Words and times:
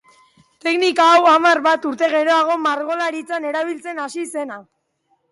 Teknika 0.67 1.03
hau 1.17 1.25
hamar 1.31 1.59
bat 1.67 1.85
urte 1.89 2.09
geroago 2.13 2.55
margolaritzan 2.63 3.45
erabiltzen 3.51 4.01
hasi 4.07 4.25
zena. 4.39 4.57